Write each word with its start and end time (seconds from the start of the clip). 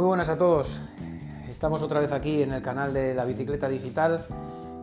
Muy 0.00 0.06
buenas 0.06 0.30
a 0.30 0.38
todos. 0.38 0.80
Estamos 1.50 1.82
otra 1.82 2.00
vez 2.00 2.10
aquí 2.10 2.42
en 2.42 2.54
el 2.54 2.62
canal 2.62 2.94
de 2.94 3.12
la 3.12 3.26
bicicleta 3.26 3.68
digital 3.68 4.24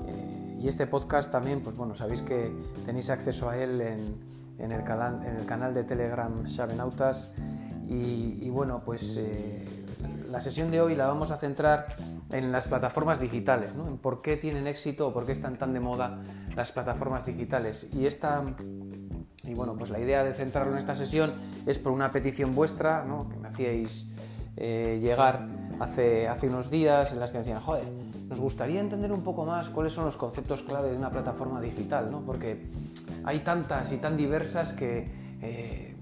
eh, 0.06 0.60
y 0.62 0.68
este 0.68 0.86
podcast 0.86 1.32
también, 1.32 1.62
pues 1.64 1.76
bueno, 1.76 1.96
sabéis 1.96 2.22
que 2.22 2.52
tenéis 2.86 3.10
acceso 3.10 3.50
a 3.50 3.58
él 3.58 3.82
en, 3.82 4.72
el, 4.72 4.84
canal, 4.84 5.74
de 5.74 5.84
Telegram 5.86 6.48
Xavenautas 6.48 7.34
y, 7.90 8.38
y 8.44 8.50
bueno, 8.52 8.84
pues 8.86 9.18
eh, 9.18 9.66
la 10.30 10.40
sesión 10.40 10.70
de 10.70 10.82
hoy 10.82 10.94
la 10.94 11.08
vamos 11.08 11.32
a 11.32 11.38
centrar 11.38 11.96
en 12.30 12.52
las 12.52 12.68
plataformas 12.68 13.20
digitales, 13.20 13.74
¿no? 13.74 13.88
en 13.88 13.98
por 13.98 14.22
qué 14.22 14.38
tienen 14.38 14.68
éxito 14.68 15.08
o 15.08 15.14
por 15.14 15.26
qué 15.26 15.32
están 15.32 15.58
tan 15.58 15.74
de 15.74 15.80
moda 15.80 16.22
las 16.56 16.72
plataformas 16.72 17.26
digitales. 17.26 17.90
Y 17.92 18.06
esta 18.06 18.44
y 19.44 19.56
bueno, 19.56 19.76
pues 19.78 19.90
la 19.90 20.00
idea 20.00 20.24
de 20.24 20.36
centrarlo 20.36 20.74
en 20.74 20.78
esta 20.78 20.94
sesión 20.94 21.34
es 21.66 21.80
por 21.80 21.92
una 21.92 22.12
petición 22.12 22.54
vuestra, 22.54 23.04
¿no? 23.04 23.28
que 23.30 23.38
me 23.38 23.48
hacíais 23.48 24.12
eh, 24.58 25.00
llegar 25.02 25.48
hace, 25.80 26.28
hace 26.28 26.48
unos 26.48 26.70
días 26.70 27.12
en 27.14 27.20
las 27.20 27.32
que 27.32 27.40
decían, 27.40 27.60
joder, 27.60 27.84
nos 28.28 28.40
gustaría 28.40 28.82
entender 28.82 29.12
un 29.12 29.22
poco 29.22 29.46
más 29.46 29.70
cuáles 29.70 29.94
son 29.94 30.06
los 30.06 30.18
conceptos 30.18 30.64
clave 30.64 30.92
de 30.92 30.98
una 30.98 31.10
plataforma 31.10 31.62
digital, 31.62 32.12
¿no? 32.12 32.22
porque 32.22 32.70
hay 33.24 33.40
tantas 33.40 33.92
y 33.92 33.98
tan 33.98 34.18
diversas 34.18 34.74
que... 34.74 35.06
Eh, 35.42 35.94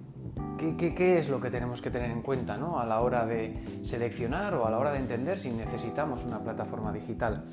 ¿qué, 0.77 1.19
es 1.19 1.29
lo 1.29 1.39
que 1.39 1.49
tenemos 1.49 1.81
que 1.81 1.91
tener 1.91 2.09
en 2.09 2.21
cuenta 2.21 2.57
¿no? 2.57 2.79
a 2.79 2.85
la 2.85 3.01
hora 3.01 3.25
de 3.25 3.81
seleccionar 3.83 4.53
o 4.55 4.65
a 4.65 4.71
la 4.71 4.79
hora 4.79 4.91
de 4.91 4.99
entender 4.99 5.37
si 5.37 5.51
necesitamos 5.51 6.25
una 6.25 6.39
plataforma 6.39 6.91
digital? 6.91 7.43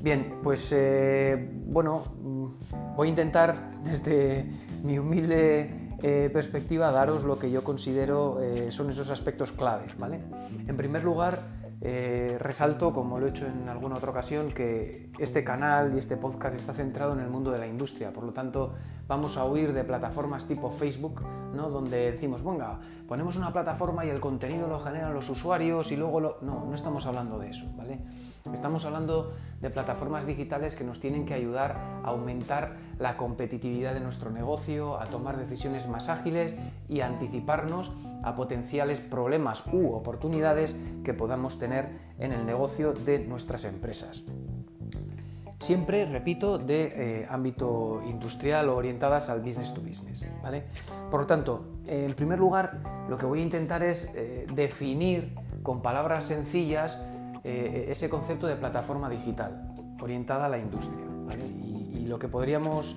Bien, 0.00 0.36
pues 0.42 0.72
eh, 0.72 1.50
bueno, 1.66 2.04
voy 2.94 3.08
a 3.08 3.10
intentar 3.10 3.70
desde 3.82 4.44
mi 4.82 4.98
humilde 4.98 5.85
eh, 6.02 6.30
perspectiva 6.32 6.90
daros 6.90 7.24
lo 7.24 7.38
que 7.38 7.50
yo 7.50 7.64
considero 7.64 8.40
eh, 8.42 8.70
son 8.70 8.90
esos 8.90 9.10
aspectos 9.10 9.52
clave. 9.52 9.86
¿vale? 9.98 10.20
En 10.66 10.76
primer 10.76 11.04
lugar, 11.04 11.40
eh, 11.80 12.36
resalto, 12.40 12.92
como 12.92 13.18
lo 13.18 13.26
he 13.26 13.30
hecho 13.30 13.46
en 13.46 13.68
alguna 13.68 13.96
otra 13.96 14.10
ocasión, 14.10 14.52
que 14.52 15.10
este 15.18 15.44
canal 15.44 15.94
y 15.94 15.98
este 15.98 16.16
podcast 16.16 16.56
está 16.56 16.72
centrado 16.72 17.12
en 17.12 17.20
el 17.20 17.28
mundo 17.28 17.50
de 17.50 17.58
la 17.58 17.66
industria. 17.66 18.12
Por 18.12 18.24
lo 18.24 18.32
tanto, 18.32 18.74
vamos 19.06 19.36
a 19.36 19.44
huir 19.44 19.72
de 19.72 19.84
plataformas 19.84 20.46
tipo 20.46 20.70
Facebook, 20.70 21.22
¿no? 21.54 21.70
donde 21.70 22.12
decimos, 22.12 22.42
venga, 22.44 22.78
ponemos 23.06 23.36
una 23.36 23.52
plataforma 23.52 24.04
y 24.04 24.10
el 24.10 24.20
contenido 24.20 24.68
lo 24.68 24.80
generan 24.80 25.14
los 25.14 25.28
usuarios 25.28 25.92
y 25.92 25.96
luego 25.96 26.20
lo... 26.20 26.38
No, 26.42 26.64
no 26.64 26.74
estamos 26.74 27.06
hablando 27.06 27.38
de 27.38 27.50
eso. 27.50 27.66
¿vale? 27.76 28.00
Estamos 28.52 28.84
hablando 28.84 29.32
de 29.60 29.70
plataformas 29.70 30.26
digitales 30.26 30.76
que 30.76 30.84
nos 30.84 31.00
tienen 31.00 31.24
que 31.26 31.34
ayudar 31.34 31.76
a 32.04 32.08
aumentar 32.08 32.76
la 32.98 33.16
competitividad 33.16 33.94
de 33.94 34.00
nuestro 34.00 34.30
negocio, 34.30 35.00
a 35.00 35.06
tomar 35.06 35.36
decisiones 35.36 35.88
más 35.88 36.08
ágiles 36.08 36.54
y 36.88 37.00
a 37.00 37.06
anticiparnos 37.06 37.92
a 38.22 38.34
potenciales 38.34 39.00
problemas 39.00 39.64
u 39.72 39.92
oportunidades 39.92 40.76
que 41.04 41.14
podamos 41.14 41.58
tener 41.58 41.88
en 42.18 42.32
el 42.32 42.44
negocio 42.44 42.92
de 42.92 43.20
nuestras 43.20 43.64
empresas. 43.64 44.22
Siempre, 45.58 46.04
repito, 46.04 46.58
de 46.58 47.22
eh, 47.22 47.26
ámbito 47.30 48.02
industrial 48.06 48.68
o 48.68 48.76
orientadas 48.76 49.30
al 49.30 49.40
business 49.40 49.72
to 49.72 49.80
business. 49.80 50.24
¿vale? 50.42 50.64
Por 51.10 51.20
lo 51.20 51.26
tanto, 51.26 51.64
en 51.86 52.14
primer 52.14 52.38
lugar, 52.38 53.06
lo 53.08 53.16
que 53.16 53.26
voy 53.26 53.40
a 53.40 53.42
intentar 53.42 53.82
es 53.82 54.12
eh, 54.14 54.46
definir 54.52 55.34
con 55.62 55.80
palabras 55.80 56.24
sencillas 56.24 56.98
eh, 57.48 57.86
ese 57.92 58.08
concepto 58.08 58.48
de 58.48 58.56
plataforma 58.56 59.08
digital 59.08 59.72
orientada 60.00 60.46
a 60.46 60.48
la 60.48 60.58
industria. 60.58 61.04
Y, 61.94 62.04
lo 62.06 62.18
que 62.18 62.26
podríamos, 62.26 62.96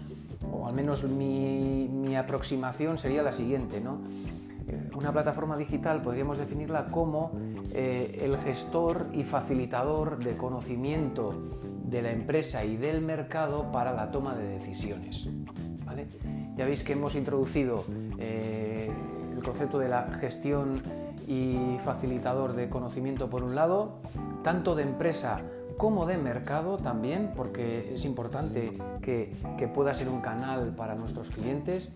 o 0.51 0.65
al 0.67 0.73
menos 0.73 1.03
mi, 1.03 2.15
aproximación 2.15 2.97
sería 2.97 3.21
la 3.21 3.31
siguiente. 3.31 3.77
Eh, 3.77 4.89
una 4.95 5.11
plataforma 5.11 5.55
digital 5.55 6.01
podríamos 6.01 6.39
definirla 6.39 6.87
como 6.87 7.31
eh, 7.71 8.21
el 8.23 8.37
gestor 8.39 9.07
y 9.13 9.23
facilitador 9.23 10.17
de 10.17 10.35
conocimiento 10.35 11.35
de 11.83 12.01
la 12.01 12.11
empresa 12.11 12.65
y 12.65 12.75
del 12.75 13.01
mercado 13.01 13.71
para 13.71 13.93
la 13.93 14.09
toma 14.09 14.33
de 14.33 14.47
decisiones. 14.47 15.27
Ya 16.55 16.65
veis 16.65 16.83
que 16.83 16.93
hemos 16.93 17.13
introducido 17.13 17.85
el 18.17 19.43
concepto 19.43 19.77
de 19.77 19.89
la 19.89 20.11
gestión 20.19 20.81
y 21.29 21.77
facilitador 21.79 22.53
de 22.53 22.69
conocimiento 22.69 23.29
por 23.29 23.43
un 23.43 23.53
lado, 23.53 23.99
tanto 24.43 24.73
de 24.73 24.81
empresa 24.81 25.41
como 25.77 26.07
de 26.07 26.17
mercado 26.17 26.77
también, 26.77 27.31
porque 27.37 27.93
es 27.93 28.03
importante 28.03 28.73
que, 29.01 29.37
pueda 29.73 29.93
ser 29.93 30.09
un 30.09 30.21
canal 30.21 30.73
para 30.75 30.95
nuestros 30.95 31.29
clientes 31.29 31.89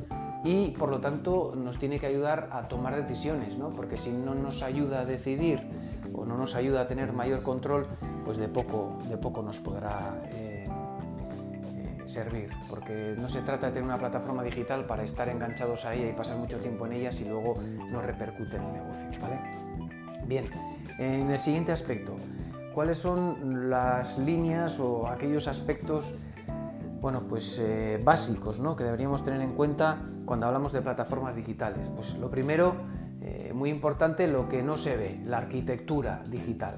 y 0.43 0.69
por 0.71 0.89
lo 0.89 0.99
tanto 0.99 1.53
nos 1.55 1.79
tiene 1.79 1.99
que 1.99 2.05
ayudar 2.05 2.49
a 2.51 2.67
tomar 2.67 2.95
decisiones, 2.95 3.57
¿no? 3.57 3.71
porque 3.71 3.97
si 3.97 4.11
no 4.11 4.35
nos 4.35 4.61
ayuda 4.61 5.01
a 5.01 5.05
decidir 5.05 5.67
o 6.13 6.25
no 6.25 6.37
nos 6.37 6.53
ayuda 6.53 6.81
a 6.81 6.87
tener 6.87 7.11
mayor 7.11 7.41
control, 7.41 7.87
pues 8.23 8.37
de 8.37 8.47
poco, 8.47 8.99
de 9.09 9.17
poco 9.17 9.41
nos 9.41 9.59
podrá 9.59 10.21
eh, 10.31 10.42
servir, 12.13 12.49
porque 12.69 13.15
no 13.17 13.27
se 13.27 13.41
trata 13.41 13.67
de 13.67 13.73
tener 13.73 13.85
una 13.85 13.97
plataforma 13.97 14.43
digital 14.43 14.85
para 14.85 15.03
estar 15.03 15.27
enganchados 15.29 15.85
a 15.85 15.93
ella 15.93 16.09
y 16.09 16.13
pasar 16.13 16.37
mucho 16.37 16.59
tiempo 16.59 16.85
en 16.85 16.93
ella 16.93 17.11
si 17.11 17.25
luego 17.25 17.55
no 17.89 18.01
repercute 18.01 18.57
en 18.57 18.63
el 18.63 18.73
negocio. 18.73 19.07
¿vale? 19.19 19.39
Bien, 20.27 20.49
en 20.99 21.31
el 21.31 21.39
siguiente 21.39 21.71
aspecto, 21.71 22.15
¿cuáles 22.73 22.99
son 22.99 23.69
las 23.69 24.19
líneas 24.19 24.79
o 24.79 25.07
aquellos 25.07 25.47
aspectos 25.47 26.13
bueno, 27.01 27.23
pues, 27.27 27.59
eh, 27.59 27.99
básicos 28.01 28.59
¿no? 28.59 28.75
que 28.75 28.83
deberíamos 28.83 29.23
tener 29.23 29.41
en 29.41 29.53
cuenta 29.53 29.97
cuando 30.25 30.45
hablamos 30.45 30.71
de 30.71 30.81
plataformas 30.81 31.35
digitales? 31.35 31.89
Pues 31.93 32.13
lo 32.13 32.29
primero, 32.29 32.75
eh, 33.21 33.51
muy 33.53 33.69
importante, 33.69 34.27
lo 34.27 34.47
que 34.47 34.61
no 34.63 34.77
se 34.77 34.95
ve, 34.95 35.19
la 35.25 35.39
arquitectura 35.39 36.23
digital. 36.27 36.75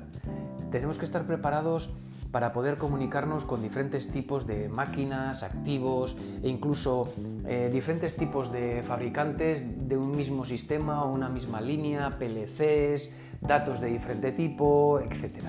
Tenemos 0.72 0.98
que 0.98 1.06
estar 1.06 1.24
preparados 1.28 1.94
para 2.36 2.52
poder 2.52 2.78
comunicarnos 2.78 3.46
con 3.46 3.62
diferentes 3.62 4.12
tipos 4.12 4.46
de 4.46 4.68
máquinas, 4.68 5.42
activos 5.42 6.18
e 6.44 6.50
incluso 6.50 7.08
eh, 7.48 7.70
diferentes 7.72 8.18
tipos 8.18 8.52
de 8.52 8.84
fabricantes 8.84 9.64
de 9.88 9.96
un 9.96 10.12
mismo 10.12 10.44
sistema 10.44 11.06
o 11.06 11.14
una 11.14 11.30
misma 11.30 11.62
línea, 11.62 12.20
PLCs, 12.20 13.16
datos 13.40 13.80
de 13.80 13.88
diferente 13.88 14.34
tipo, 14.34 15.00
etc. 15.00 15.48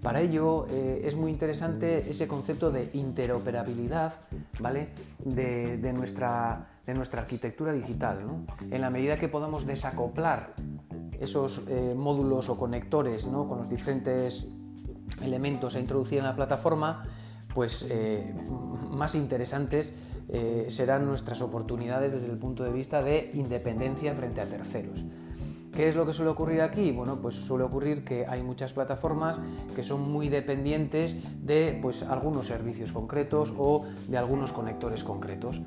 Para 0.00 0.20
ello 0.20 0.68
eh, 0.70 1.02
es 1.02 1.16
muy 1.16 1.32
interesante 1.32 2.08
ese 2.08 2.28
concepto 2.28 2.70
de 2.70 2.90
interoperabilidad 2.92 4.20
¿vale? 4.60 4.90
de, 5.18 5.92
nuestra, 5.92 6.78
de 6.86 6.94
nuestra, 6.94 7.22
arquitectura 7.22 7.72
digital. 7.72 8.22
En 8.70 8.80
la 8.80 8.90
medida 8.90 9.18
que 9.18 9.26
podamos 9.26 9.66
desacoplar 9.66 10.54
esos 11.18 11.64
eh, 11.66 11.92
módulos 11.96 12.48
o 12.50 12.56
conectores 12.56 13.26
¿no? 13.26 13.48
con 13.48 13.58
los 13.58 13.68
diferentes 13.68 14.59
elementos 15.22 15.74
a 15.76 15.80
introducir 15.80 16.18
en 16.18 16.24
la 16.24 16.36
plataforma, 16.36 17.04
pues 17.54 17.86
eh, 17.90 18.34
más 18.90 19.14
interesantes 19.14 19.92
serán 20.68 21.06
nuestras 21.06 21.42
oportunidades 21.42 22.12
desde 22.12 22.30
el 22.30 22.38
punto 22.38 22.62
de 22.62 22.70
vista 22.70 23.02
de 23.02 23.32
independencia 23.34 24.14
frente 24.14 24.40
a 24.40 24.46
terceros. 24.46 25.02
¿Qué 25.72 25.88
es 25.88 25.94
lo 25.94 26.04
que 26.04 26.12
suele 26.12 26.32
ocurrir 26.32 26.62
aquí? 26.62 26.90
Bueno, 26.90 27.20
pues 27.22 27.36
suele 27.36 27.64
ocurrir 27.64 28.04
que 28.04 28.26
hay 28.26 28.42
muchas 28.42 28.72
plataformas 28.72 29.38
que 29.74 29.84
son 29.84 30.10
muy 30.10 30.28
dependientes 30.28 31.16
de 31.44 31.78
pues, 31.80 32.02
algunos 32.02 32.48
servicios 32.48 32.90
concretos 32.90 33.54
o 33.56 33.84
de 34.08 34.18
algunos 34.18 34.52
conectores 34.52 35.04
concretos. 35.04 35.60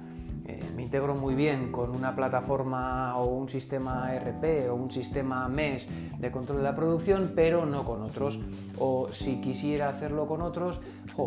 Eh, 0.46 0.62
me 0.76 0.84
integro 0.84 1.16
muy 1.16 1.36
bien 1.36 1.72
con 1.72 1.96
una 1.96 2.16
plataforma 2.16 3.18
o 3.18 3.26
un 3.26 3.48
sistema 3.48 4.14
RP 4.14 4.70
o 4.70 4.76
un 4.76 4.92
sistema 4.92 5.48
MES 5.48 5.88
de 6.20 6.32
control 6.32 6.58
de 6.58 6.64
la 6.64 6.76
producción, 6.76 7.32
pero 7.34 7.66
no 7.66 7.86
con 7.86 8.02
otros. 8.02 8.40
O 8.78 9.08
si 9.12 9.40
quisiera 9.40 9.90
hacerlo 9.90 10.28
con 10.28 10.42
otros, 10.42 10.82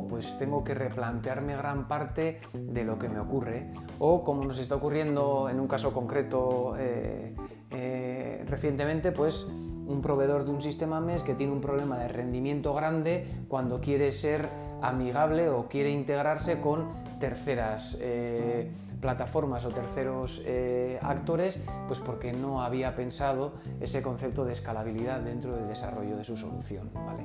pues 0.09 0.39
tengo 0.39 0.65
que 0.65 0.75
replantearme 0.75 1.57
gran 1.57 1.89
parte 1.89 2.41
de 2.53 2.85
lo 2.85 2.99
que 2.99 3.09
me 3.09 3.19
ocurre. 3.19 3.73
O 3.99 4.23
como 4.23 4.45
nos 4.45 4.59
está 4.59 4.77
ocurriendo 4.77 5.49
en 5.49 5.61
un 5.61 5.67
caso 5.67 5.95
concreto 5.95 6.75
eh, 6.79 7.35
eh, 7.71 8.45
recientemente, 8.47 9.13
pues 9.13 9.47
un 9.87 10.03
proveedor 10.03 10.45
de 10.45 10.51
un 10.51 10.61
sistema 10.61 11.01
MES 11.01 11.23
que 11.23 11.35
tiene 11.35 11.53
un 11.53 11.61
problema 11.61 11.97
de 11.99 12.09
rendimiento 12.09 12.75
grande 12.75 13.27
cuando 13.49 13.81
quiere 13.81 14.13
ser 14.13 14.49
amigable 14.83 15.49
o 15.49 15.69
quiere 15.69 15.91
integrarse 15.91 16.61
con 16.61 16.87
terceras 17.19 17.99
eh, 18.01 18.71
plataformas 19.01 19.65
o 19.65 19.69
terceros 19.69 20.43
eh, 20.45 20.99
actores, 21.03 21.61
pues 21.87 22.01
porque 22.01 22.33
no 22.33 22.63
había 22.63 22.95
pensado 22.95 23.55
ese 23.81 24.03
concepto 24.03 24.45
de 24.45 24.53
escalabilidad 24.53 25.21
dentro 25.21 25.55
del 25.55 25.69
desarrollo 25.69 26.17
de 26.17 26.25
su 26.25 26.37
solución. 26.37 26.91
¿vale? 26.95 27.25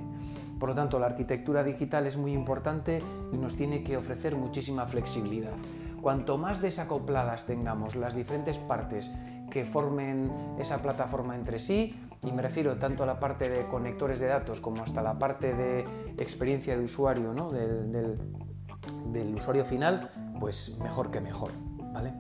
Por 0.60 0.70
lo 0.70 0.76
tanto, 0.76 1.00
la 1.00 1.08
arquitectura 1.08 1.64
digital 1.64 2.08
es 2.08 2.18
muy 2.18 2.34
importante 2.34 3.02
y 3.34 3.38
nos 3.38 3.56
tiene 3.56 3.84
que 3.84 3.98
ofrecer 3.98 4.36
muchísima 4.36 4.86
flexibilidad. 4.86 5.54
Cuanto 6.02 6.38
más 6.38 6.62
desacopladas 6.62 7.46
tengamos 7.46 7.96
las 7.96 8.16
diferentes 8.16 8.58
partes 8.58 9.12
que 9.52 9.66
formen 9.66 10.32
esa 10.58 10.82
plataforma 10.82 11.36
entre 11.36 11.60
sí, 11.60 11.96
y 12.24 12.32
me 12.32 12.42
refiero 12.42 12.78
tanto 12.78 13.04
a 13.04 13.06
la 13.06 13.20
parte 13.20 13.50
de 13.50 13.68
conectores 13.68 14.20
de 14.20 14.28
datos 14.28 14.62
como 14.62 14.84
hasta 14.84 15.02
la 15.02 15.18
parte 15.18 15.54
de 15.54 15.80
experiencia 16.18 16.78
de 16.78 16.84
usuario, 16.84 17.34
¿no? 17.34 17.50
del, 17.50 17.92
del, 17.92 18.20
usuario 19.36 19.66
final, 19.66 20.10
pues 20.40 20.78
mejor 20.80 21.12
que 21.12 21.20
mejor. 21.22 21.52
¿vale? 21.94 22.14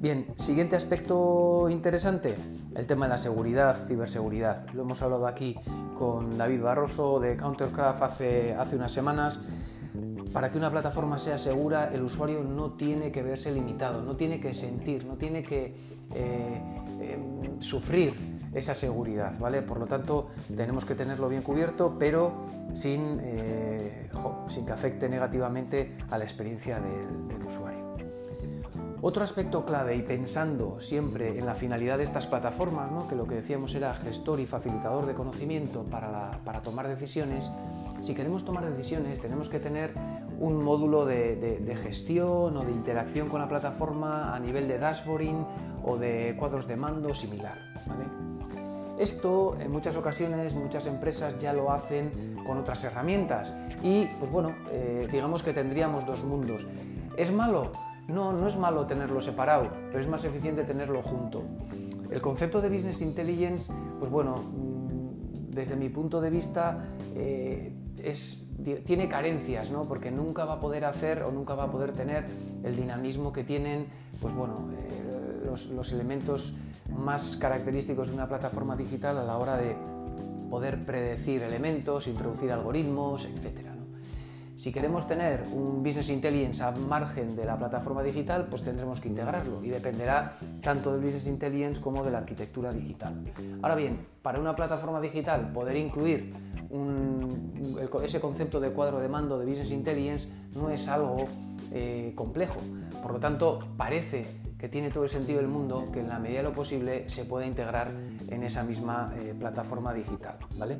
Bien, 0.00 0.26
siguiente 0.36 0.76
aspecto 0.76 1.68
interesante, 1.68 2.36
el 2.76 2.86
tema 2.86 3.06
de 3.06 3.10
la 3.10 3.18
seguridad, 3.18 3.76
ciberseguridad. 3.86 4.68
Lo 4.72 4.82
hemos 4.82 5.02
hablado 5.02 5.26
aquí 5.26 5.56
con 5.98 6.38
David 6.38 6.62
Barroso 6.62 7.18
de 7.18 7.36
Countercraft 7.36 8.02
hace, 8.02 8.54
hace 8.54 8.76
unas 8.76 8.92
semanas. 8.92 9.40
Para 10.32 10.52
que 10.52 10.58
una 10.58 10.70
plataforma 10.70 11.18
sea 11.18 11.38
segura, 11.38 11.90
el 11.92 12.02
usuario 12.02 12.44
no 12.44 12.72
tiene 12.74 13.10
que 13.10 13.22
verse 13.22 13.50
limitado, 13.50 14.02
no 14.02 14.14
tiene 14.14 14.38
que 14.38 14.54
sentir, 14.54 15.04
no 15.04 15.16
tiene 15.16 15.42
que 15.42 15.74
eh, 16.14 16.62
em, 17.00 17.60
sufrir 17.60 18.37
esa 18.58 18.74
seguridad, 18.74 19.38
¿vale? 19.38 19.62
Por 19.62 19.78
lo 19.78 19.86
tanto, 19.86 20.28
tenemos 20.54 20.84
que 20.84 20.94
tenerlo 20.94 21.28
bien 21.28 21.42
cubierto, 21.42 21.96
pero 21.98 22.32
sin, 22.72 23.18
eh, 23.22 24.10
sin 24.48 24.66
que 24.66 24.72
afecte 24.72 25.08
negativamente 25.08 25.96
a 26.10 26.18
la 26.18 26.24
experiencia 26.24 26.80
del, 26.80 27.44
usuario. 27.46 27.88
Otro 29.00 29.24
aspecto 29.24 29.64
clave 29.64 29.96
y 29.96 30.02
pensando 30.02 30.80
siempre 30.80 31.38
en 31.38 31.46
la 31.46 31.54
finalidad 31.54 31.96
de 31.96 32.04
estas 32.04 32.26
plataformas, 32.26 32.90
que 33.08 33.14
lo 33.14 33.26
que 33.26 33.36
decíamos 33.36 33.74
era 33.74 33.94
gestor 33.94 34.40
y 34.40 34.46
facilitador 34.46 35.06
de 35.06 35.14
conocimiento 35.14 35.84
para, 35.84 36.32
para 36.44 36.60
tomar 36.60 36.88
decisiones, 36.88 37.50
si 38.00 38.14
queremos 38.14 38.44
tomar 38.44 38.68
decisiones 38.68 39.20
tenemos 39.20 39.48
que 39.48 39.58
tener 39.58 39.92
un 40.38 40.62
módulo 40.62 41.04
de, 41.04 41.78
gestión 41.82 42.56
o 42.56 42.64
de 42.64 42.70
interacción 42.70 43.28
con 43.28 43.40
la 43.40 43.48
plataforma 43.48 44.34
a 44.34 44.38
nivel 44.38 44.68
de 44.68 44.78
dashboarding 44.78 45.44
o 45.84 45.96
de 45.96 46.36
cuadros 46.38 46.66
de 46.68 46.76
mando 46.76 47.14
similar. 47.14 47.58
Esto 48.98 49.56
en 49.60 49.70
muchas 49.70 49.96
ocasiones 49.96 50.54
muchas 50.54 50.86
empresas 50.86 51.38
ya 51.38 51.52
lo 51.52 51.70
hacen 51.72 52.36
con 52.46 52.58
otras 52.58 52.82
herramientas 52.84 53.54
y 53.82 54.06
pues 54.18 54.30
bueno, 54.30 54.54
eh, 54.70 55.08
digamos 55.10 55.42
que 55.42 55.52
tendríamos 55.52 56.04
dos 56.06 56.24
mundos. 56.24 56.66
¿Es 57.16 57.32
malo? 57.32 57.72
No, 58.08 58.32
no 58.32 58.46
es 58.46 58.56
malo 58.56 58.86
tenerlo 58.86 59.20
separado, 59.20 59.68
pero 59.88 60.00
es 60.00 60.08
más 60.08 60.24
eficiente 60.24 60.64
tenerlo 60.64 61.02
junto. 61.02 61.42
El 62.10 62.22
concepto 62.22 62.60
de 62.60 62.70
Business 62.70 63.02
Intelligence, 63.02 63.72
pues 63.98 64.10
bueno, 64.10 64.36
mm, 64.36 65.50
desde 65.50 65.76
mi 65.76 65.90
punto 65.90 66.20
de 66.20 66.30
vista, 66.30 66.86
eh, 67.14 67.72
tiene 68.84 69.08
carencias, 69.08 69.70
¿no? 69.70 69.84
porque 69.84 70.10
nunca 70.10 70.44
va 70.44 70.54
a 70.54 70.60
poder 70.60 70.84
hacer 70.84 71.22
o 71.22 71.30
nunca 71.30 71.54
va 71.54 71.64
a 71.64 71.70
poder 71.70 71.92
tener 71.92 72.24
el 72.64 72.74
dinamismo 72.74 73.32
que 73.32 73.44
tienen 73.44 73.86
pues 74.20 74.34
bueno, 74.34 74.68
eh, 74.72 75.44
los, 75.44 75.92
elementos 75.92 76.54
más 76.88 77.36
característicos 77.36 78.08
de 78.08 78.14
una 78.14 78.28
plataforma 78.28 78.76
digital 78.76 79.18
a 79.18 79.24
la 79.24 79.38
hora 79.38 79.56
de 79.56 79.76
poder 80.50 80.84
predecir 80.84 81.42
elementos, 81.42 82.06
introducir 82.06 82.50
algoritmos, 82.52 83.26
etc. 83.26 83.68
Si 84.56 84.72
queremos 84.72 85.06
tener 85.06 85.44
un 85.52 85.84
business 85.84 86.10
intelligence 86.10 86.64
a 86.64 86.72
margen 86.72 87.36
de 87.36 87.44
la 87.44 87.56
plataforma 87.56 88.02
digital, 88.02 88.48
pues 88.50 88.64
tendremos 88.64 89.00
que 89.00 89.08
integrarlo 89.08 89.62
y 89.62 89.68
dependerá 89.68 90.36
tanto 90.62 90.92
del 90.92 91.00
business 91.00 91.28
intelligence 91.28 91.80
como 91.80 92.02
de 92.02 92.10
la 92.10 92.18
arquitectura 92.18 92.72
digital. 92.72 93.22
Ahora 93.62 93.76
bien, 93.76 94.04
para 94.20 94.40
una 94.40 94.56
plataforma 94.56 95.00
digital 95.00 95.52
poder 95.52 95.76
incluir 95.76 96.34
ese 98.02 98.20
concepto 98.20 98.58
de 98.58 98.70
cuadro 98.70 98.98
de 98.98 99.08
mando 99.08 99.38
de 99.38 99.46
Business 99.46 99.70
Intelligence 99.70 100.28
no 100.54 100.70
es 100.70 100.88
algo 100.88 101.26
eh, 101.72 102.12
complejo. 102.16 102.58
Por 103.00 103.12
lo 103.12 103.20
tanto, 103.20 103.60
parece 103.76 104.26
que 104.58 104.68
tiene 104.68 104.90
todo 104.90 105.04
el 105.04 105.10
sentido 105.10 105.38
del 105.38 105.48
mundo 105.48 105.86
que 105.92 106.00
en 106.00 106.08
la 106.08 106.18
medida 106.18 106.38
de 106.38 106.44
lo 106.44 106.52
posible 106.52 107.08
se 107.08 107.24
pueda 107.24 107.46
integrar 107.46 107.92
en 108.28 108.42
esa 108.42 108.64
misma 108.64 109.14
eh, 109.16 109.34
plataforma 109.38 109.94
digital. 109.94 110.36
¿vale? 110.56 110.78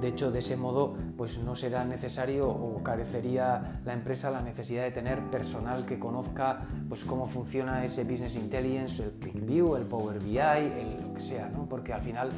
De 0.00 0.08
hecho, 0.08 0.30
de 0.30 0.38
ese 0.38 0.56
modo 0.56 0.96
pues 1.16 1.38
no 1.38 1.54
será 1.54 1.84
necesario 1.84 2.48
o 2.48 2.82
carecería 2.82 3.80
la 3.84 3.92
empresa 3.92 4.30
la 4.30 4.40
necesidad 4.40 4.84
de 4.84 4.90
tener 4.90 5.20
personal 5.30 5.84
que 5.84 5.98
conozca 5.98 6.62
pues, 6.88 7.04
cómo 7.04 7.26
funciona 7.26 7.84
ese 7.84 8.04
Business 8.04 8.36
Intelligence, 8.36 9.04
el 9.04 9.10
ClickView, 9.12 9.76
el 9.76 9.84
Power 9.84 10.18
BI, 10.18 10.38
el, 10.38 11.00
lo 11.02 11.14
que 11.14 11.20
sea, 11.20 11.48
¿no? 11.50 11.68
porque 11.68 11.92
al 11.92 12.00
final 12.00 12.30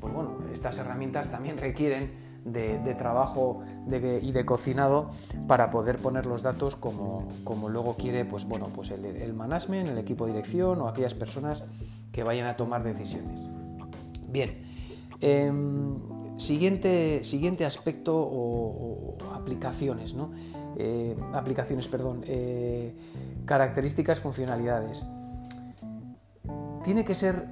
pues 0.00 0.12
bueno, 0.12 0.38
estas 0.52 0.78
herramientas 0.78 1.30
también 1.30 1.58
requieren 1.58 2.27
de, 2.44 2.94
trabajo 2.94 3.62
y 3.86 4.32
de 4.32 4.44
cocinado 4.46 5.10
para 5.46 5.70
poder 5.70 5.98
poner 5.98 6.26
los 6.26 6.42
datos 6.42 6.76
como, 6.76 7.28
luego 7.68 7.96
quiere 7.96 8.24
pues, 8.24 8.46
bueno, 8.46 8.68
pues 8.74 8.90
el, 8.90 9.32
management, 9.34 9.90
el 9.90 9.98
equipo 9.98 10.26
de 10.26 10.32
dirección 10.32 10.80
o 10.80 10.88
aquellas 10.88 11.14
personas 11.14 11.64
que 12.12 12.22
vayan 12.22 12.46
a 12.46 12.56
tomar 12.56 12.82
decisiones. 12.82 13.44
Bien, 14.28 14.62
em, 15.20 15.96
siguiente, 16.38 17.22
siguiente 17.24 17.64
aspecto 17.64 18.16
o, 18.16 19.16
aplicaciones, 19.34 20.14
¿no? 20.14 20.30
Eh, 20.76 21.16
aplicaciones, 21.32 21.88
perdón, 21.88 22.22
eh, 22.26 22.94
características, 23.44 24.20
funcionalidades. 24.20 25.04
Tiene 26.84 27.04
que 27.04 27.14
ser 27.14 27.46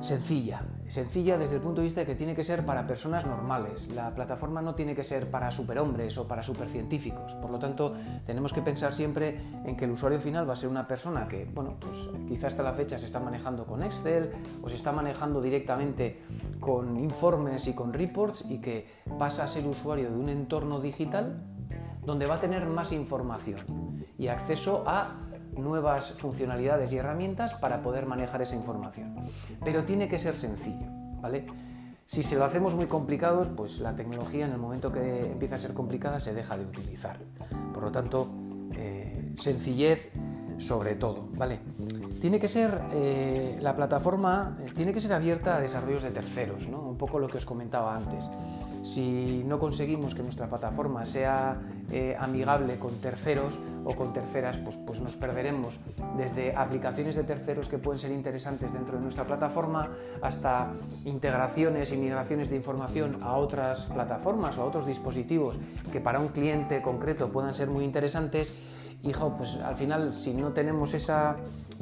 sencilla, 0.00 0.62
sencilla 0.90 1.38
desde 1.38 1.56
el 1.56 1.62
punto 1.62 1.80
de 1.80 1.84
vista 1.84 2.00
de 2.00 2.06
que 2.06 2.16
tiene 2.16 2.34
que 2.34 2.42
ser 2.42 2.66
para 2.66 2.86
personas 2.86 3.24
normales. 3.24 3.88
La 3.94 4.12
plataforma 4.12 4.60
no 4.60 4.74
tiene 4.74 4.94
que 4.96 5.04
ser 5.04 5.30
para 5.30 5.50
superhombres 5.52 6.18
o 6.18 6.26
para 6.26 6.42
supercientíficos. 6.42 7.34
Por 7.34 7.50
lo 7.50 7.58
tanto, 7.58 7.94
tenemos 8.26 8.52
que 8.52 8.60
pensar 8.60 8.92
siempre 8.92 9.40
en 9.64 9.76
que 9.76 9.84
el 9.84 9.92
usuario 9.92 10.20
final 10.20 10.48
va 10.48 10.54
a 10.54 10.56
ser 10.56 10.68
una 10.68 10.88
persona 10.88 11.28
que, 11.28 11.44
bueno, 11.44 11.76
pues 11.78 11.96
quizás 12.28 12.50
hasta 12.50 12.64
la 12.64 12.72
fecha 12.72 12.98
se 12.98 13.06
está 13.06 13.20
manejando 13.20 13.66
con 13.66 13.84
Excel 13.84 14.32
o 14.62 14.68
se 14.68 14.74
está 14.74 14.90
manejando 14.90 15.40
directamente 15.40 16.22
con 16.58 16.98
informes 16.98 17.68
y 17.68 17.74
con 17.74 17.92
reports 17.92 18.44
y 18.48 18.60
que 18.60 18.88
pasa 19.16 19.44
a 19.44 19.48
ser 19.48 19.66
usuario 19.66 20.10
de 20.10 20.16
un 20.16 20.28
entorno 20.28 20.80
digital 20.80 21.40
donde 22.04 22.26
va 22.26 22.34
a 22.34 22.40
tener 22.40 22.66
más 22.66 22.92
información 22.92 24.04
y 24.18 24.26
acceso 24.26 24.82
a 24.86 25.29
nuevas 25.62 26.12
funcionalidades 26.12 26.92
y 26.92 26.98
herramientas 26.98 27.54
para 27.54 27.82
poder 27.82 28.06
manejar 28.06 28.42
esa 28.42 28.56
información. 28.56 29.14
Pero 29.64 29.84
tiene 29.84 30.08
que 30.08 30.18
ser 30.18 30.34
sencillo, 30.36 30.86
¿vale? 31.20 31.46
Si 32.06 32.24
se 32.24 32.36
lo 32.36 32.44
hacemos 32.44 32.74
muy 32.74 32.86
complicados, 32.86 33.48
pues 33.56 33.78
la 33.78 33.94
tecnología 33.94 34.44
en 34.44 34.52
el 34.52 34.58
momento 34.58 34.90
que 34.90 35.30
empieza 35.30 35.54
a 35.54 35.58
ser 35.58 35.74
complicada 35.74 36.18
se 36.18 36.34
deja 36.34 36.56
de 36.56 36.64
utilizar. 36.64 37.18
Por 37.72 37.84
lo 37.84 37.92
tanto, 37.92 38.28
eh, 38.76 39.32
sencillez 39.36 40.10
sobre 40.58 40.94
todo, 40.94 41.28
¿vale? 41.34 41.60
Tiene 42.20 42.38
que 42.38 42.48
ser, 42.48 42.82
eh, 42.92 43.58
la 43.62 43.74
plataforma 43.74 44.58
eh, 44.60 44.72
tiene 44.74 44.92
que 44.92 45.00
ser 45.00 45.12
abierta 45.12 45.56
a 45.56 45.60
desarrollos 45.60 46.02
de 46.02 46.10
terceros, 46.10 46.68
¿no? 46.68 46.80
Un 46.80 46.98
poco 46.98 47.18
lo 47.18 47.28
que 47.28 47.38
os 47.38 47.46
comentaba 47.46 47.96
antes. 47.96 48.28
Si 48.82 49.42
no 49.44 49.58
conseguimos 49.58 50.14
que 50.14 50.22
nuestra 50.22 50.48
plataforma 50.48 51.04
sea 51.04 51.60
eh, 51.90 52.16
amigable 52.18 52.78
con 52.78 52.98
terceros 53.00 53.58
o 53.84 53.94
con 53.94 54.12
terceras, 54.12 54.56
pues, 54.58 54.76
pues, 54.76 55.00
nos 55.00 55.16
perderemos 55.16 55.80
desde 56.16 56.56
aplicaciones 56.56 57.16
de 57.16 57.24
terceros 57.24 57.68
que 57.68 57.78
pueden 57.78 57.98
ser 57.98 58.10
interesantes 58.10 58.72
dentro 58.72 58.96
de 58.96 59.02
nuestra 59.02 59.24
plataforma 59.24 59.90
hasta 60.22 60.72
integraciones 61.04 61.92
y 61.92 61.96
migraciones 61.96 62.48
de 62.48 62.56
información 62.56 63.18
a 63.22 63.36
otras 63.36 63.84
plataformas 63.86 64.56
o 64.56 64.62
a 64.62 64.64
otros 64.64 64.86
dispositivos 64.86 65.58
que 65.92 66.00
para 66.00 66.20
un 66.20 66.28
cliente 66.28 66.80
concreto 66.80 67.30
puedan 67.30 67.54
ser 67.54 67.68
muy 67.68 67.84
interesantes. 67.84 68.52
Hijo, 69.02 69.34
pues 69.36 69.56
al 69.56 69.76
final 69.76 70.14
si 70.14 70.34
no 70.34 70.52
tenemos 70.52 70.94
esa 70.94 71.36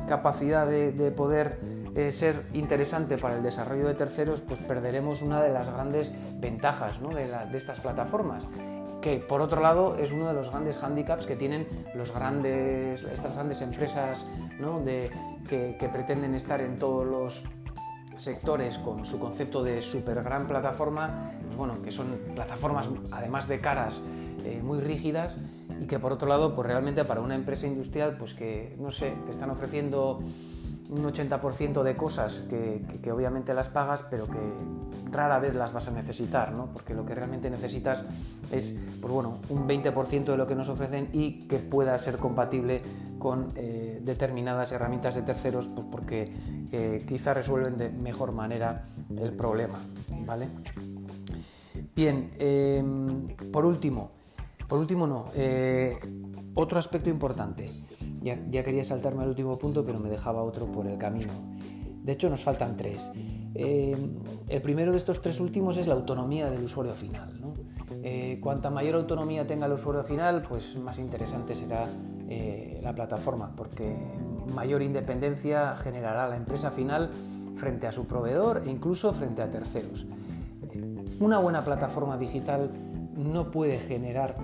capacidad 0.07 0.67
de 0.67 1.13
poder 1.17 1.59
eh, 1.99 2.13
ser 2.13 2.45
interesante 2.55 3.19
para 3.19 3.39
el 3.39 3.43
desarrollo 3.43 3.89
de 3.89 3.95
terceros, 3.95 4.41
pues 4.41 4.61
perderemos 4.61 5.21
una 5.21 5.43
de 5.43 5.53
las 5.53 5.69
grandes 5.69 6.13
ventajas 6.39 7.01
de, 7.01 7.59
estas 7.59 7.81
plataformas 7.81 8.47
que 9.03 9.17
por 9.17 9.41
otro 9.41 9.61
lado 9.61 9.97
es 9.97 10.13
uno 10.13 10.29
de 10.29 10.35
los 10.35 10.51
grandes 10.51 10.79
hándicaps 10.79 11.27
que 11.27 11.35
tienen 11.35 11.67
los 11.97 12.15
grandes, 12.15 13.03
estas 13.03 13.35
grandes 13.35 13.63
empresas 13.63 14.27
que, 15.49 15.91
pretenden 15.93 16.37
estar 16.37 16.61
en 16.61 16.79
todos 16.79 17.05
los 17.05 17.45
sectores 18.17 18.79
con 18.79 19.05
su 19.05 19.19
concepto 19.19 19.65
de 19.65 19.83
super 19.83 20.23
gran 20.23 20.47
plataforma, 20.47 21.33
pues 21.43 21.57
bueno, 21.57 21.83
que 21.83 21.91
son 21.91 22.17
plataformas 22.33 22.89
además 23.11 23.49
de 23.49 23.61
caras 23.61 24.05
eh, 24.45 24.61
muy 24.63 24.79
rígidas 24.79 25.37
y 25.81 25.87
que 25.87 25.99
por 25.99 26.13
otro 26.13 26.29
lado, 26.29 26.55
pues 26.55 26.67
realmente 26.67 27.05
para 27.05 27.21
una 27.21 27.35
empresa 27.35 27.67
industrial, 27.67 28.17
pues 28.19 28.35
que 28.35 28.77
no 28.79 28.91
sé, 28.91 29.15
te 29.25 29.31
están 29.31 29.51
ofreciendo 29.51 30.21
un 30.91 31.05
80% 31.05 31.83
de 31.83 31.97
cosas 31.97 32.45
que, 32.49 33.13
obviamente 33.13 33.53
las 33.53 33.69
pagas, 33.69 34.03
pero 34.11 34.27
que 34.27 34.39
rara 35.11 35.39
vez 35.39 35.55
las 35.55 35.73
vas 35.73 35.89
a 35.89 35.91
necesitar, 35.91 36.53
¿no? 36.53 36.67
porque 36.73 36.95
lo 36.95 37.05
que 37.05 37.15
realmente 37.15 37.51
necesitas 37.51 38.05
es 38.51 38.79
pues 39.01 39.13
bueno, 39.13 39.39
un 39.51 39.69
20% 39.69 40.25
de 40.25 40.37
lo 40.37 40.47
que 40.47 40.55
nos 40.55 40.69
ofrecen 40.69 41.09
y 41.13 41.47
que 41.47 41.59
pueda 41.59 41.97
ser 41.99 42.17
compatible 42.17 42.83
con 43.19 43.49
eh, 43.57 44.01
determinadas 44.03 44.73
herramientas 44.73 45.15
de 45.15 45.23
terceros, 45.23 45.69
pues 45.69 45.87
porque 45.91 46.33
eh, 46.73 47.05
quizá 47.07 47.35
resuelven 47.35 47.77
de 47.77 47.91
mejor 47.91 48.33
manera 48.33 48.85
el 49.17 49.33
problema. 49.33 49.79
¿vale? 50.25 50.49
Bien, 51.95 52.31
em, 52.39 53.29
por 53.51 53.65
último, 53.65 54.13
por 54.69 54.79
último 54.79 55.07
no, 55.07 55.27
eh, 55.35 55.99
otro 56.55 56.79
aspecto 56.79 57.09
importante. 57.09 57.71
Ya, 58.21 58.65
quería 58.65 58.85
saltarme 58.85 59.23
al 59.23 59.31
último 59.31 59.59
punto, 59.59 59.85
pero 59.85 59.99
me 59.99 60.11
dejaba 60.11 60.43
otro 60.43 60.67
por 60.67 60.87
el 60.87 60.99
camino. 60.99 61.33
De 62.03 62.13
hecho, 62.13 62.29
nos 62.29 62.45
faltan 62.45 62.77
tres. 62.77 63.11
Eh, 63.55 63.97
el 64.49 64.63
primero 64.63 64.91
de 64.93 64.99
estos 64.99 65.23
tres 65.23 65.41
últimos 65.41 65.79
es 65.79 65.87
la 65.87 65.95
autonomía 65.95 66.51
del 66.51 66.65
usuario 66.65 66.95
final. 66.95 67.41
Eh, 68.03 68.39
cuanta 68.43 68.71
mayor 68.71 68.97
autonomía 68.97 69.47
tenga 69.47 69.67
el 69.67 69.73
usuario 69.73 70.05
final, 70.05 70.43
pues 70.43 70.77
más 70.77 70.99
interesante 70.99 71.55
será 71.55 71.89
la 72.83 72.95
plataforma, 72.95 73.55
porque 73.57 73.97
mayor 74.55 74.83
independencia 74.83 75.75
generará 75.77 76.29
la 76.29 76.37
empresa 76.37 76.71
final 76.71 77.09
frente 77.57 77.87
a 77.87 77.93
su 77.93 78.07
proveedor 78.07 78.65
e 78.67 78.71
incluso 78.71 79.15
frente 79.15 79.41
a 79.41 79.51
terceros. 79.51 80.07
una 81.21 81.39
buena 81.39 81.65
plataforma 81.65 82.19
digital 82.19 82.71
no 83.17 83.51
puede 83.51 83.79
generar 83.79 84.37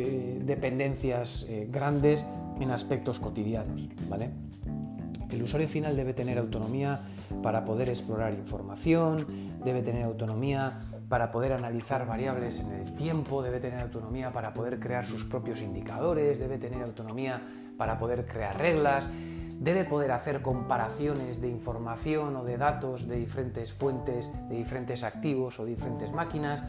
eh, 0.00 0.40
dependencias 0.44 1.46
eh, 1.48 1.68
grandes 1.70 2.24
en 2.60 2.70
aspectos 2.70 3.20
cotidianos, 3.20 3.88
¿vale? 4.08 4.30
El 5.30 5.42
usuario 5.42 5.68
final 5.68 5.94
debe 5.94 6.14
tener 6.14 6.38
autonomía 6.38 7.00
para 7.42 7.64
poder 7.64 7.90
explorar 7.90 8.32
información, 8.32 9.26
debe 9.62 9.82
tener 9.82 10.04
autonomía 10.04 10.78
para 11.08 11.30
poder 11.30 11.52
analizar 11.52 12.06
variables 12.06 12.60
en 12.60 12.72
el 12.72 12.94
tiempo, 12.94 13.42
debe 13.42 13.60
tener 13.60 13.80
autonomía 13.80 14.32
para 14.32 14.54
poder 14.54 14.78
crear 14.78 15.04
sus 15.04 15.24
propios 15.24 15.60
indicadores, 15.60 16.38
debe 16.38 16.58
tener 16.58 16.82
autonomía 16.82 17.42
para 17.76 17.98
poder 17.98 18.26
crear 18.26 18.56
reglas, 18.56 19.08
debe 19.60 19.84
poder 19.84 20.12
hacer 20.12 20.40
comparaciones 20.40 21.40
de 21.40 21.48
información 21.48 22.36
o 22.36 22.44
de 22.44 22.56
datos 22.56 23.08
de 23.08 23.16
diferentes 23.16 23.72
fuentes, 23.72 24.30
de 24.48 24.56
diferentes 24.56 25.04
activos 25.04 25.58
o 25.60 25.64
diferentes 25.64 26.12
máquinas. 26.12 26.62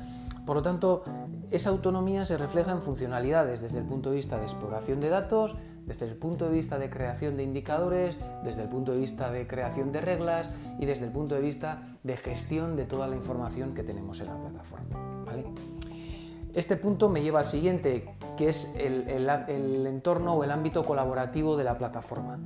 Por 0.50 0.56
lo 0.56 0.64
tanto, 0.64 1.04
esa 1.52 1.70
autonomía 1.70 2.26
se 2.26 2.36
refleja 2.36 2.72
en 2.72 2.82
funcionalidades 2.82 3.62
desde 3.62 3.78
el 3.78 3.86
punto 3.86 4.10
de 4.10 4.16
vista 4.16 4.38
de 4.38 4.46
exploración 4.46 5.00
de 5.00 5.10
datos, 5.10 5.56
desde 5.86 6.08
el 6.08 6.16
punto 6.16 6.46
de 6.46 6.52
vista 6.54 6.80
de 6.80 6.90
creación 6.90 7.38
de 7.38 7.44
indicadores, 7.44 8.18
desde 8.44 8.64
el 8.64 8.68
punto 8.68 8.94
de 8.94 8.98
vista 8.98 9.30
de 9.30 9.46
creación 9.46 9.92
de 9.92 10.02
reglas 10.02 10.50
y 10.80 10.88
desde 10.88 11.06
el 11.06 11.12
punto 11.12 11.36
de 11.36 11.42
vista 11.42 11.84
de 12.02 12.18
gestión 12.18 12.76
de 12.76 12.86
toda 12.86 13.08
la 13.08 13.16
información 13.16 13.76
que 13.76 13.84
tenemos 13.84 14.22
en 14.22 14.26
la 14.26 14.38
plataforma. 14.38 15.24
Este 16.56 16.78
punto 16.78 17.10
me 17.10 17.22
lleva 17.22 17.42
al 17.42 17.46
siguiente, 17.46 18.16
que 18.36 18.50
es 18.50 18.76
el 18.76 19.86
entorno 19.86 20.34
o 20.34 20.44
el 20.44 20.50
ámbito 20.50 20.84
colaborativo 20.84 21.58
de 21.58 21.64
la 21.64 21.78
plataforma. 21.78 22.40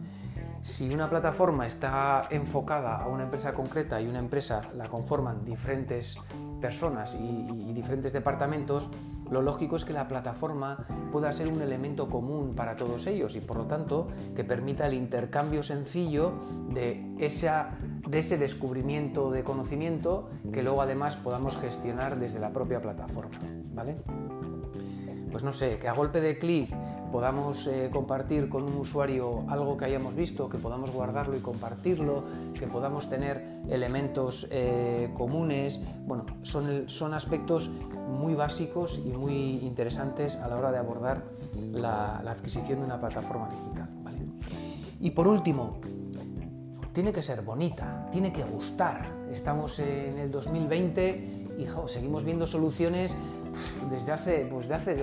Si 0.60 0.94
una 0.94 1.10
plataforma 1.10 1.68
está 1.68 2.28
enfocada 2.32 2.98
a 2.98 3.08
una 3.08 3.24
empresa 3.24 3.54
concreta 3.54 4.02
y 4.02 4.08
una 4.08 4.20
empresa 4.20 4.62
la 4.76 4.90
conforman 4.90 5.46
diferentes 5.46 6.18
personas 6.64 7.14
y, 7.16 7.74
diferentes 7.74 8.14
departamentos, 8.14 8.90
lo 9.30 9.42
lógico 9.42 9.76
es 9.76 9.84
que 9.84 9.92
la 9.92 10.08
plataforma 10.08 10.88
pueda 11.12 11.30
ser 11.34 11.50
un 11.50 11.62
elemento 11.62 12.10
común 12.10 12.54
para 12.56 12.78
todos 12.78 13.06
ellos 13.06 13.36
y 13.36 13.42
por 13.42 13.58
lo 13.58 13.66
tanto 13.66 14.08
que 14.34 14.46
permita 14.46 14.88
el 14.88 14.94
intercambio 14.94 15.62
sencillo 15.62 16.32
de, 16.70 17.04
de 17.18 18.20
ese 18.20 18.38
descubrimiento 18.38 19.30
de 19.30 19.44
conocimiento 19.44 20.30
que 20.54 20.64
luego 20.64 20.82
además 20.82 21.18
podamos 21.18 21.58
gestionar 21.58 22.18
desde 22.18 22.40
la 22.40 22.54
propia 22.54 22.80
plataforma. 22.80 23.40
¿vale? 23.74 23.98
Pues 25.32 25.44
no 25.44 25.52
sé, 25.52 25.80
que 25.80 25.90
a 25.90 25.94
golpe 25.94 26.22
de 26.22 26.38
clic 26.38 26.70
podamos 27.14 27.68
eh, 27.68 27.92
compartir 27.94 28.50
con 28.50 28.64
un 28.64 28.76
usuario 28.76 29.46
algo 29.48 29.78
que 29.78 29.86
hayamos 29.86 30.16
visto, 30.16 30.50
que 30.50 30.58
podamos 30.58 30.90
guardarlo 30.90 31.38
y 31.38 31.42
compartirlo, 31.42 32.24
que 32.58 32.66
podamos 32.66 33.08
tener 33.08 33.62
elementos 33.70 34.48
eh, 34.50 35.12
comunes. 35.14 35.86
Bueno, 36.08 36.26
son, 36.42 36.90
son 36.90 37.14
aspectos 37.14 37.70
muy 38.10 38.34
básicos 38.34 39.00
y 39.06 39.10
muy 39.10 39.60
interesantes 39.60 40.38
a 40.38 40.48
la 40.48 40.58
hora 40.58 40.72
de 40.72 40.80
abordar 40.80 41.24
la, 41.72 42.18
adquisición 42.18 42.80
de 42.80 42.86
una 42.86 43.00
plataforma 43.00 43.48
digital. 43.48 43.90
Y 45.00 45.12
por 45.12 45.28
último, 45.28 45.78
tiene 46.94 47.14
que 47.14 47.22
ser 47.22 47.44
bonita, 47.44 48.08
tiene 48.12 48.34
que 48.34 48.44
gustar. 48.44 49.08
Estamos 49.32 49.78
en 49.78 50.18
el 50.18 50.32
2020 50.32 51.52
y 51.60 51.68
seguimos 51.90 52.26
viendo 52.26 52.48
soluciones 52.48 53.16
desde 53.94 54.12
hace, 54.12 54.48
pues 54.50 54.68
de 54.68 54.74
hace, 54.74 54.96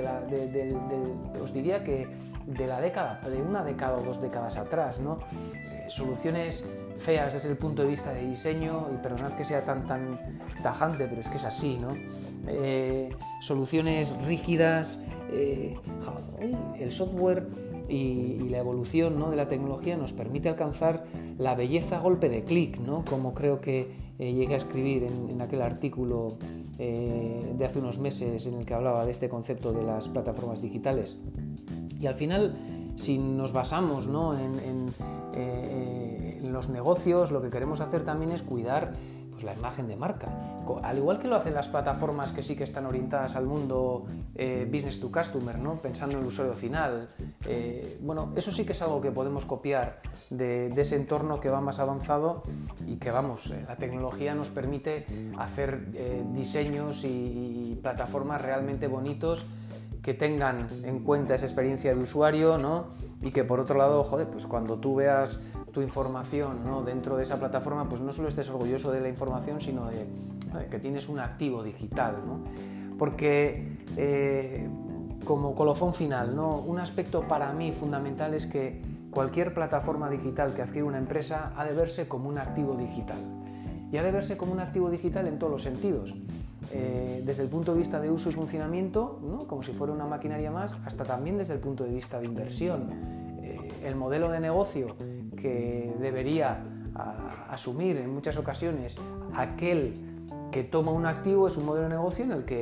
os 1.40 1.52
diría 1.52 1.84
que 1.84 2.08
de 2.46 2.66
la 2.66 2.80
década, 2.80 3.20
de 3.28 3.40
una 3.40 3.62
década 3.62 3.96
o 3.96 4.02
dos 4.02 4.20
décadas 4.20 4.56
atrás, 4.56 4.98
¿no? 4.98 5.18
Eh, 5.54 5.86
soluciones 5.88 6.66
feas 6.98 7.32
desde 7.32 7.50
el 7.50 7.56
punto 7.56 7.82
de 7.82 7.88
vista 7.88 8.12
de 8.12 8.26
diseño, 8.26 8.88
y 8.92 8.96
perdonad 8.96 9.32
que 9.32 9.44
sea 9.44 9.64
tan, 9.64 9.86
tan 9.86 10.18
tajante, 10.62 11.06
pero 11.06 11.20
es 11.20 11.28
que 11.28 11.36
es 11.36 11.44
así, 11.44 11.78
¿no? 11.78 11.94
Eh, 12.48 13.10
soluciones 13.40 14.12
rígidas, 14.26 15.02
eh, 15.30 15.76
el 16.78 16.90
software 16.90 17.46
y, 17.90 18.48
la 18.48 18.58
evolución 18.58 19.18
¿no? 19.18 19.30
de 19.30 19.36
la 19.36 19.48
tecnología 19.48 19.96
nos 19.96 20.12
permite 20.12 20.48
alcanzar 20.48 21.04
la 21.38 21.54
belleza 21.54 21.98
a 21.98 22.00
golpe 22.00 22.28
de 22.28 22.42
clic, 22.42 22.78
¿no? 22.80 23.04
como 23.08 23.32
creo 23.34 23.60
que 23.60 24.10
llegué 24.18 24.54
a 24.54 24.56
escribir 24.56 25.04
en 25.04 25.40
aquel 25.40 25.62
artículo 25.62 26.36
eh, 26.82 27.54
de 27.58 27.66
hace 27.66 27.78
unos 27.78 27.98
meses 27.98 28.46
en 28.46 28.54
el 28.54 28.64
que 28.64 28.72
hablaba 28.72 29.04
de 29.04 29.10
este 29.10 29.28
concepto 29.28 29.70
de 29.74 29.82
las 29.82 30.08
plataformas 30.08 30.62
digitales. 30.62 31.18
Y 32.00 32.06
al 32.06 32.14
final, 32.14 32.56
si 32.96 33.18
nos 33.18 33.52
basamos 33.52 34.06
en, 34.06 34.90
eh, 35.34 36.38
en 36.42 36.52
los 36.54 36.70
negocios, 36.70 37.32
lo 37.32 37.42
que 37.42 37.50
queremos 37.50 37.82
hacer 37.82 38.02
también 38.02 38.32
es 38.32 38.42
cuidar 38.42 38.94
pues, 39.40 39.54
la 39.54 39.58
imagen 39.58 39.88
de 39.88 39.96
marca. 39.96 40.28
Al 40.82 40.98
igual 40.98 41.18
que 41.18 41.26
lo 41.26 41.36
hacen 41.36 41.54
las 41.54 41.68
plataformas 41.68 42.32
que 42.32 42.42
sí 42.42 42.56
que 42.56 42.64
están 42.64 42.86
orientadas 42.86 43.36
al 43.36 43.46
mundo 43.46 44.04
eh, 44.34 44.68
business 44.70 45.00
to 45.00 45.10
customer, 45.10 45.58
¿no? 45.58 45.76
pensando 45.76 46.16
en 46.16 46.20
el 46.20 46.26
usuario 46.26 46.54
final. 46.54 47.08
Eh, 47.46 47.98
bueno, 48.02 48.32
eso 48.36 48.52
sí 48.52 48.64
que 48.66 48.72
es 48.72 48.82
algo 48.82 49.00
que 49.00 49.10
podemos 49.10 49.46
copiar 49.46 50.02
de, 50.28 50.68
ese 50.76 50.96
entorno 50.96 51.40
que 51.40 51.48
va 51.48 51.60
más 51.60 51.78
avanzado 51.78 52.42
y 52.86 52.96
que 52.96 53.10
vamos, 53.10 53.50
eh, 53.50 53.64
la 53.66 53.76
tecnología 53.76 54.34
nos 54.34 54.50
permite 54.50 55.06
hacer 55.38 55.90
diseños 56.32 57.04
y, 57.04 57.78
plataformas 57.80 58.42
realmente 58.42 58.88
bonitos 58.88 59.46
que 60.02 60.12
tengan 60.12 60.68
en 60.84 61.00
cuenta 61.00 61.34
esa 61.34 61.46
experiencia 61.46 61.94
de 61.94 62.00
usuario, 62.00 62.58
¿no? 62.58 62.88
Y 63.22 63.30
que 63.30 63.44
por 63.44 63.60
otro 63.60 63.78
lado, 63.78 64.02
joder, 64.04 64.28
pues 64.28 64.44
cuando 64.44 64.78
tú 64.78 64.96
veas 64.96 65.40
tu 65.72 65.82
información 65.82 66.64
¿no? 66.64 66.82
dentro 66.82 67.16
de 67.16 67.22
esa 67.22 67.38
plataforma, 67.38 67.88
pues 67.88 68.00
no 68.00 68.12
solo 68.12 68.28
estés 68.28 68.48
orgulloso 68.50 68.90
de 68.92 69.00
la 69.00 69.08
información, 69.08 69.60
sino 69.60 69.86
de, 69.86 70.06
que 70.70 70.78
tienes 70.78 71.08
un 71.08 71.20
activo 71.20 71.62
digital. 71.62 72.16
¿no? 72.26 72.40
Porque, 72.98 73.78
eh, 73.96 74.68
como 75.24 75.54
colofón 75.54 75.94
final, 75.94 76.34
¿no? 76.34 76.58
un 76.58 76.78
aspecto 76.78 77.22
para 77.22 77.52
mí 77.52 77.72
fundamental 77.72 78.34
es 78.34 78.46
que 78.46 78.82
cualquier 79.10 79.54
plataforma 79.54 80.08
digital 80.08 80.54
que 80.54 80.62
adquiere 80.62 80.84
una 80.84 80.98
empresa 80.98 81.52
ha 81.56 81.64
de 81.64 81.74
verse 81.74 82.08
como 82.08 82.28
un 82.28 82.38
activo 82.38 82.74
digital. 82.74 83.18
Y 83.92 83.96
ha 83.96 84.02
de 84.02 84.12
verse 84.12 84.36
como 84.36 84.52
un 84.52 84.60
activo 84.60 84.88
digital 84.88 85.26
en 85.26 85.38
todos 85.38 85.52
los 85.52 85.62
sentidos. 85.62 86.14
Eh, 86.72 87.22
desde 87.26 87.42
el 87.42 87.48
punto 87.48 87.72
de 87.72 87.78
vista 87.78 88.00
de 88.00 88.10
uso 88.10 88.30
y 88.30 88.32
funcionamiento, 88.32 89.18
¿no? 89.22 89.48
como 89.48 89.62
si 89.62 89.72
fuera 89.72 89.92
una 89.92 90.06
maquinaria 90.06 90.52
más, 90.52 90.76
hasta 90.84 91.04
también 91.04 91.36
desde 91.36 91.54
el 91.54 91.58
punto 91.58 91.84
de 91.84 91.90
vista 91.90 92.20
de 92.20 92.26
inversión. 92.26 92.90
Eh, 93.42 93.68
el 93.84 93.96
modelo 93.96 94.30
de 94.30 94.38
negocio 94.38 94.94
que 95.40 95.92
debería 95.98 96.62
asumir 97.48 97.96
en 97.96 98.12
muchas 98.12 98.36
ocasiones 98.36 98.96
aquel 99.34 99.94
que 100.50 100.64
toma 100.64 100.90
un 100.92 101.06
activo 101.06 101.46
es 101.46 101.56
un 101.56 101.66
modelo 101.66 101.84
de 101.84 101.94
negocio 101.94 102.24
en 102.24 102.32
el 102.32 102.44
que 102.44 102.56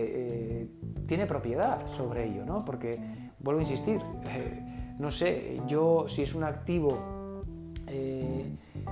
eh, 0.63 0.69
tiene 1.07 1.27
propiedad 1.27 1.85
sobre 1.87 2.27
ello, 2.27 2.45
¿no? 2.45 2.65
Porque, 2.65 3.01
vuelvo 3.39 3.61
a 3.61 3.63
insistir, 3.63 4.01
eh, 4.29 4.95
no 4.99 5.11
sé, 5.11 5.61
yo 5.67 6.07
si 6.09 6.23
es 6.23 6.35
un 6.35 6.45
activo 6.45 7.43
eh, 7.87 8.45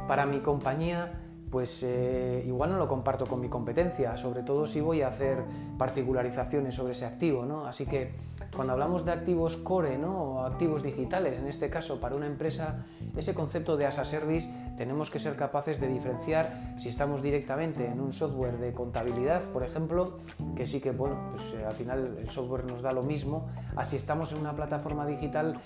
para 0.08 0.24
mi 0.24 0.40
compañía, 0.40 1.20
pues 1.50 1.86
igual 2.44 2.70
no 2.70 2.76
lo 2.76 2.88
comparto 2.88 3.24
con 3.24 3.40
mi 3.40 3.48
competencia, 3.48 4.16
sobre 4.16 4.42
todo 4.42 4.66
si 4.66 4.80
voy 4.80 5.02
a 5.02 5.08
hacer 5.08 5.38
particularizaciones 5.78 6.74
sobre 6.74 6.92
ese 6.92 7.06
activo, 7.06 7.46
¿no? 7.46 7.66
Así 7.66 7.86
que 7.86 8.10
cuando 8.56 8.72
hablamos 8.72 9.04
de 9.04 9.12
activos 9.12 9.56
core 9.56 9.98
¿no? 9.98 10.16
o 10.16 10.40
activos 10.40 10.82
digitales, 10.82 11.38
en 11.38 11.46
este 11.46 11.70
caso 11.70 12.00
para 12.00 12.16
una 12.16 12.26
empresa, 12.26 12.86
ese 13.14 13.34
concepto 13.34 13.76
de 13.76 13.86
as 13.86 13.98
a 13.98 14.04
service 14.04 14.48
tenemos 14.76 15.10
que 15.10 15.18
ser 15.18 15.36
capaces 15.36 15.80
de 15.80 15.88
diferenciar 15.88 16.74
si 16.76 16.88
estamos 16.88 17.22
directamente 17.22 17.86
en 17.86 18.00
un 18.00 18.12
software 18.12 18.58
de 18.58 18.72
contabilidad, 18.72 19.42
por 19.52 19.62
ejemplo, 19.62 20.18
que 20.54 20.66
sí 20.66 20.80
que 20.80 20.90
bueno, 20.90 21.16
pues, 21.32 21.54
eh, 21.54 21.64
al 21.64 21.74
final 21.74 22.16
el 22.18 22.30
software 22.30 22.64
nos 22.64 22.82
da 22.82 22.92
lo 22.92 23.02
mismo, 23.02 23.48
así 23.76 23.96
estamos 23.96 24.32
en 24.32 24.38
una 24.38 24.54
plataforma 24.54 25.06
digital 25.06 25.60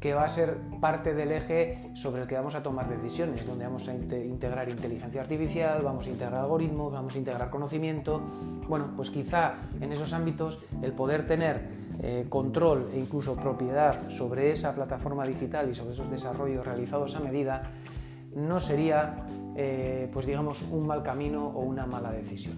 que 0.00 0.14
va 0.14 0.24
a 0.24 0.28
ser 0.28 0.56
parte 0.80 1.14
del 1.14 1.30
eje 1.30 1.80
sobre 1.94 2.22
el 2.22 2.28
que 2.28 2.34
vamos 2.34 2.56
a 2.56 2.62
tomar 2.62 2.88
decisiones, 2.88 3.46
donde 3.46 3.64
vamos 3.64 3.86
a 3.86 3.94
integrar 3.94 4.68
inteligencia 4.68 5.20
artificial, 5.20 5.82
vamos 5.82 6.06
a 6.08 6.10
integrar 6.10 6.40
algoritmos, 6.40 6.92
vamos 6.92 7.14
a 7.14 7.18
integrar 7.18 7.50
conocimiento. 7.50 8.20
Bueno, 8.68 8.90
pues 8.96 9.10
quizá 9.10 9.54
en 9.80 9.92
esos 9.92 10.12
ámbitos 10.12 10.58
el 10.82 10.92
poder 10.92 11.26
tener 11.26 11.68
eh, 12.00 12.26
control 12.28 12.90
e 12.92 12.98
incluso 12.98 13.36
propiedad 13.36 14.08
sobre 14.08 14.50
esa 14.50 14.74
plataforma 14.74 15.24
digital 15.24 15.70
y 15.70 15.74
sobre 15.74 15.92
esos 15.92 16.10
desarrollos 16.10 16.66
realizados 16.66 17.14
a 17.14 17.20
medida, 17.20 17.70
no 18.34 18.60
sería, 18.60 19.24
eh, 19.56 20.08
pues 20.12 20.26
digamos, 20.26 20.62
un 20.70 20.86
mal 20.86 21.02
camino 21.02 21.48
o 21.48 21.60
una 21.60 21.86
mala 21.86 22.12
decisión. 22.12 22.56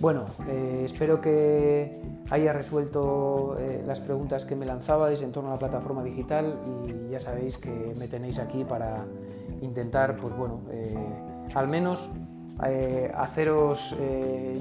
Bueno, 0.00 0.26
eh, 0.48 0.82
espero 0.84 1.20
que 1.20 2.00
haya 2.30 2.52
resuelto 2.52 3.56
las 3.86 4.00
preguntas 4.00 4.44
que 4.44 4.54
me 4.54 4.66
lanzabais 4.66 5.22
en 5.22 5.32
torno 5.32 5.50
a 5.50 5.52
la 5.54 5.58
plataforma 5.58 6.02
digital 6.02 6.58
y 6.86 7.10
ya 7.10 7.20
sabéis 7.20 7.58
que 7.58 7.94
me 7.98 8.06
tenéis 8.08 8.38
aquí 8.38 8.64
para 8.64 9.04
intentar, 9.62 10.16
pues 10.16 10.36
bueno, 10.36 10.60
al 11.54 11.68
menos 11.68 12.10
haceros 13.14 13.96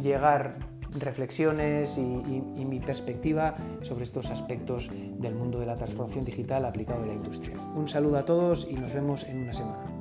llegar 0.01 0.55
reflexiones 0.97 1.97
y, 1.97 2.63
mi 2.65 2.79
perspectiva 2.79 3.55
sobre 3.81 4.03
estos 4.03 4.29
aspectos 4.29 4.89
del 5.19 5.35
mundo 5.35 5.59
de 5.59 5.65
la 5.65 5.75
transformación 5.75 6.25
digital 6.25 6.65
aplicado 6.65 7.03
a 7.03 7.07
la 7.07 7.13
industria. 7.13 7.57
Un 7.75 7.87
saludo 7.87 8.17
a 8.17 8.25
todos 8.25 8.67
y 8.69 8.75
nos 8.75 8.93
vemos 8.93 9.23
en 9.23 9.43
una 9.43 9.53
semana. 9.53 9.98